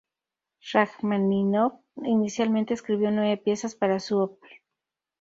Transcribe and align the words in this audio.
Rajmáninov 0.73 1.73
inicialmente 2.07 2.73
escribió 2.73 3.11
nueve 3.11 3.37
piezas 3.37 3.75
para 3.75 3.99
su 3.99 4.17
Op. 4.17 4.39